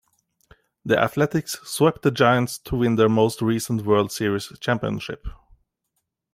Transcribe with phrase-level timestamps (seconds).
[0.83, 5.27] The Athletics swept the Giants to win their most recent World Series championship.